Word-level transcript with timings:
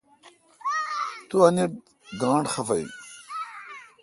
تو 1.27 1.35
انیت 1.47 1.71
گاݨڈ 2.21 2.43
خفہ 2.53 2.75
این۔ 2.77 2.89